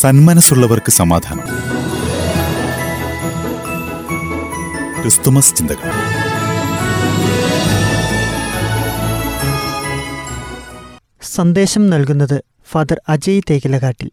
[0.00, 1.44] സന്മനസ്സുള്ളവർക്ക് സമാധാനം.
[5.02, 5.90] ക്രിസ്തുമസ് ചിന്തകൾ.
[11.22, 14.10] സന്ദേശം നൽകുന്നത് ഫാദർ അജയ് തേക്കിലകാട്ടിൽ.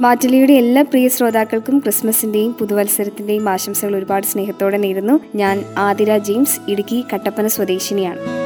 [0.00, 5.20] മാറ്റലിയുടെ എല്ലാ പ്രിയ ശ്രോതാക്കൾക്കും ക്രിസ്മസിന്റെയും പുതുവത്സരത്തിന്റെയും ആശംസകൾ ഒരുപാട് സ്നേഹത്തോടെ നേരുന്നു.
[5.34, 8.45] ഞാൻ ആതിര ജെയിംസ് ഇടുക്കി കട്ടപ്പന സ്വദേശിനിയാണ്.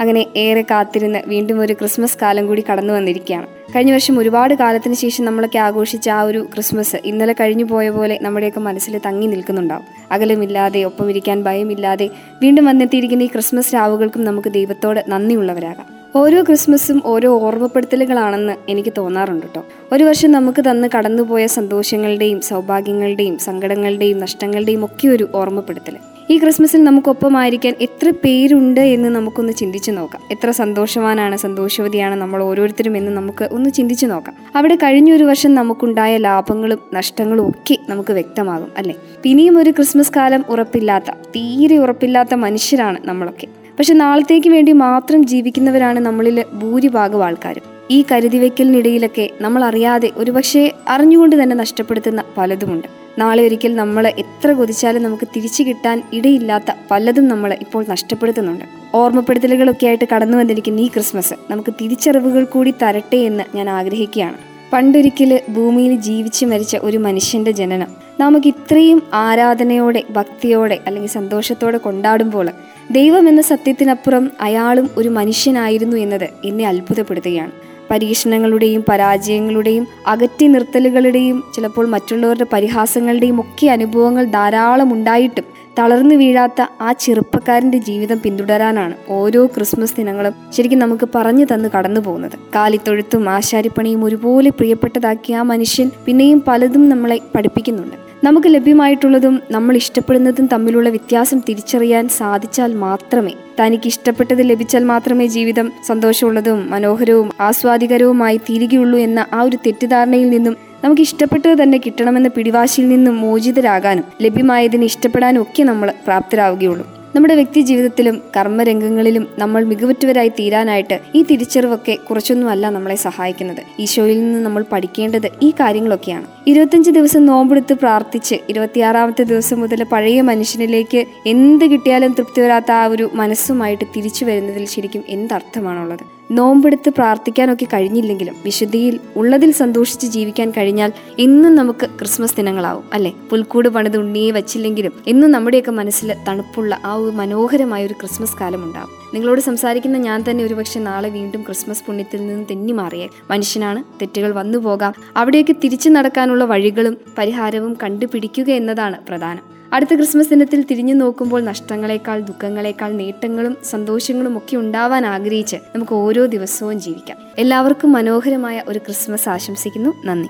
[0.00, 3.46] അങ്ങനെ ഏറെ കാത്തിരുന്ന് വീണ്ടും ഒരു ക്രിസ്മസ് കാലം കൂടി കടന്നു വന്നിരിക്കുകയാണ്.
[3.74, 8.60] കഴിഞ്ഞ വർഷം ഒരുപാട് കാലത്തിന് ശേഷം നമ്മളൊക്കെ ആഘോഷിച്ച ആ ഒരു ക്രിസ്മസ് ഇന്നലെ കഴിഞ്ഞു പോയ പോലെ നമ്മുടെയൊക്കെ
[8.60, 9.86] മനസ്സിൽ തങ്ങി നിൽക്കുന്നുണ്ടാവും.
[10.12, 12.10] അകലമില്ലാതെ ഒപ്പം ഇരിക്കാൻ ഭയമില്ലാതെ
[12.42, 15.99] വീണ്ടും വന്നെത്തിയിരിക്കുന്ന ഈ ക്രിസ്മസ് രാവുകൾക്കും നമുക്ക് ദൈവത്തോട് നന്ദിയുള്ളവരാകാം.
[16.16, 24.18] ഓരോ ക്രിസ്മസും ഓരോ ഓർമ്മപ്പെടുത്തലുകളാണെന്ന് എനിക്ക് തോന്നാറുണ്ട് കേട്ടോ ഒരു വർഷം നമുക്ക് തന്ന് കടന്നുപോയ സന്തോഷങ്ങളുടെയും സൗഭാഗ്യങ്ങളുടെയും സങ്കടങ്ങളുടെയും
[24.18, 25.96] നഷ്ടങ്ങളുടെയും ഒക്കെ ഒരു ഓർമ്മപ്പെടുത്തൽ
[26.30, 30.22] ഈ ക്രിസ്മസിൽ നമുക്കൊപ്പമായിരിക്കാൻ എത്ര പേരുണ്ട് എന്ന് നമുക്കൊന്ന് ചിന്തിച്ചു നോക്കാം.
[30.30, 34.36] എത്ര സന്തോഷവാനാണ് സന്തോഷവതിയാണ് നമ്മൾ ഓരോരുത്തരും എന്ന് നമുക്ക് ഒന്ന് ചിന്തിച്ചു നോക്കാം.
[34.56, 38.94] അവിടെ കഴിഞ്ഞ ഒരു വർഷം നമുക്കുണ്ടായ ലാഭങ്ങളും നഷ്ടങ്ങളും ഒക്കെ നമുക്ക് വ്യക്തമാകും അല്ലേ?
[39.26, 43.59] ഇനിയും ഒരു ക്രിസ്മസ് കാലം ഉറപ്പില്ലാത്ത തീരെ ഉറപ്പില്ലാത്ത മനുഷ്യരാണ് നമ്മളൊക്കെ.
[43.78, 47.62] പക്ഷെ നാളത്തേക്ക് വേണ്ടി മാത്രം ജീവിക്കുന്നവരാണ് നമ്മളിൽ ഭൂരിഭാഗം ആൾക്കാരും.
[47.90, 52.88] ഈ കരുതിവെക്കലിനിടയിലൊക്കെ നമ്മൾ അറിയാതെ ഒരുപക്ഷെ അറിഞ്ഞുകൊണ്ട് തന്നെ നഷ്ടപ്പെടുത്തുന്ന പലതുമുണ്ട്.
[53.18, 58.64] നാളെ ഒരിക്കൽ നമ്മൾ എത്ര കൊതിച്ചാലും നമുക്ക് തിരിച്ചു കിട്ടാൻ ഇടയില്ലാത്ത പലതും നമ്മൾ ഇപ്പോൾ നഷ്ടപ്പെടുത്തുന്നുണ്ട്.
[58.94, 64.49] ഓർമ്മപ്പെടുത്തലുകളൊക്കെ ആയിട്ട് കടന്നു വന്നിരിക്കുന്ന ഈ ക്രിസ്മസ് നമുക്ക് തിരിച്ചറിവുകൾ കൂടി തരട്ടെ എന്ന് ഞാൻ ആഗ്രഹിക്കുകയാണ്.
[64.72, 67.88] പണ്ടൊരിക്കൽ ഭൂമിയിൽ ജീവിച്ച് മരിച്ച ഒരു മനുഷ്യന്റെ ജനനം.
[68.20, 72.50] നമുക്ക് ഇത്രയും ആരാധനയോടെ ഭക്തിയോടെ അല്ലെങ്കിൽ സന്തോഷത്തോടെ കൊണ്ടാടുമ്പോൾ
[72.90, 77.50] ദൈവം എന്ന സത്യത്തിനപ്പുറം അയാളും ഒരു മനുഷ്യനായിരുന്നു എന്നത് എന്നെ അത്ഭുതപ്പെടുത്തുകയാണ്.
[77.90, 87.78] പരീക്ഷണങ്ങളുടെയും പരാജയങ്ങളുടെയും അകറ്റി നിർത്തലുകളുടെയും ചിലപ്പോൾ മറ്റുള്ളവരുടെ പരിഹാസങ്ങളുടെയും ഒക്കെ അനുഭവങ്ങൾ ധാരാളം ഉണ്ടായിട്ടും തളർന്നു വീഴാത്ത ആ ചെറുപ്പക്കാരന്റെ
[87.78, 92.38] ജീവിതം പിന്തുടരാനാണ് ഓരോ ക്രിസ്മസ് ദിനങ്ങളും ശരിക്കും നമുക്ക് പറഞ്ഞു തന്ന് കടന്നു പോകുന്നത്.
[92.54, 97.96] കാലിത്തൊഴുത്തും ആശാരിപ്പണിയും ഒരുപോലെ പ്രിയപ്പെട്ടതാക്കിയ ആ മനുഷ്യൻ പിന്നെയും പലതും നമ്മളെ പഠിപ്പിക്കുന്നുണ്ട്.
[98.24, 106.70] നമുക്ക് ലഭ്യമായിട്ടുള്ളതും നമ്മൾ ഇഷ്ടപ്പെടുന്നതും തമ്മിലുള്ള വ്യത്യാസം തിരിച്ചറിയാൻ സാധിച്ചാൽ മാത്രമേ തനിക്ക് ഇഷ്ടപ്പെട്ടത് ലഭിച്ചാൽ മാത്രമേ ജീവിതം സന്തോഷമുള്ളതും
[106.70, 114.04] മനോഹരവും ആസ്വാദികരവുമായി തീരുകയുള്ളൂ എന്ന ആ ഒരു തെറ്റിദ്ധാരണയിൽ നിന്നും നമുക്ക് ഇഷ്ടപ്പെട്ടത് തന്നെ കിട്ടണമെന്ന പിടിവാശിയിൽ നിന്ന് മോചിതരാകാനും
[114.24, 116.86] ലഭ്യമായതിന് ഇഷ്ടപ്പെടാനും ഒക്കെ നമ്മൾ പ്രാപ്തരാവുകയുള്ളൂ.
[117.14, 123.62] നമ്മുടെ വ്യക്തി ജീവിതത്തിലും കർമ്മരംഗങ്ങളിലും നമ്മൾ മികവുറ്റവരായി തീരാനായിട്ട് ഈ തിരിച്ചറിവൊക്കെ കുറച്ചൊന്നുമല്ല നമ്മളെ സഹായിക്കുന്നത്.
[123.84, 126.26] ഈശോയിൽ നിന്ന് നമ്മൾ പഠിക്കേണ്ടത് ഈ കാര്യങ്ങളൊക്കെയാണ്.
[126.46, 131.02] ഇരുപത്തഞ്ച് ദിവസം നോമ്പെടുത്ത് പ്രാർത്ഥിച്ച് ഇരുപത്തിയാറാമത്തെ ദിവസം മുതൽ പഴയ മനുഷ്യനിലേക്ക്
[131.34, 136.19] എന്ത് കിട്ടിയാലും തൃപ്തി വരാത്ത ആ ഒരു മനസ്സുമായിട്ട് തിരിച്ചു വരുന്നതിൽ ശരിക്കും എന്തർത്ഥമാണുള്ളത്?
[136.30, 143.12] നോമ്പെടുത്ത് പ്രാർത്ഥിക്കാനൊക്കെ കഴിഞ്ഞില്ലെങ്കിലും വിശുദ്ധിയിൽ ഉള്ളതിൽ സന്തോഷിച്ച് ജീവിക്കാൻ കഴിഞ്ഞാൽ എന്നും നമുക്ക് ക്രിസ്മസ് ദിനങ്ങളാവും അല്ലെ?
[143.30, 148.88] പുൽക്കൂട് പണിത് ഉണ്ണിയെ വച്ചില്ലെങ്കിലും എന്നും നമ്മുടെയൊക്കെ മനസ്സിൽ തണുപ്പുള്ള ആ ഒരു മനോഹരമായ ഒരു ക്രിസ്മസ് കാലം ഉണ്ടാവും.
[149.14, 154.58] നിങ്ങളോട് സംസാരിക്കുന്ന ഞാൻ തന്നെ ഒരുപക്ഷെ നാളെ വീണ്ടും ക്രിസ്മസ് പുണ്യത്തിൽ നിന്ന് തെന്നി മാറിയേ മനുഷ്യനാണ് തെറ്റുകൾ വന്നു
[154.58, 159.59] പോകാം അവിടെയൊക്കെ തിരിച്ചു നടക്കാനുള്ള വഴികളും പരിഹാരവും കണ്ടുപിടിക്കുക എന്നതാണ് പ്രധാനം.
[159.72, 166.80] അടുത്ത ക്രിസ്മസ് ദിനത്തിൽ തിരിഞ്ഞു നോക്കുമ്പോൾ നഷ്ടങ്ങളെക്കാൾ ദുഃഖങ്ങളെക്കാൾ നേട്ടങ്ങളും സന്തോഷങ്ങളും ഒക്കെ ഉണ്ടാവാൻ ആഗ്രഹിച്ച് നമുക്ക് ഓരോ ദിവസവും
[166.80, 167.18] ജീവിക്കാം.
[167.38, 169.90] എല്ലാവർക്കും മനോഹരമായ ഒരു ക്രിസ്മസ് ആശംസിക്കുന്നു.
[170.04, 170.28] നന്ദി.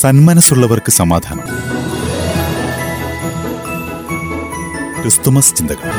[0.00, 1.44] സന്മനസ്സുള്ളവർക്ക് സമാധാനം.
[5.02, 5.90] ക്രിസ്തുമസ് ചിന്തകൾ.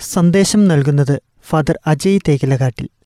[0.00, 2.88] സന്ദേശം നൽകുന്നത് ഫാദർ അജയ് തേക്കിലകാട്ടിൽ.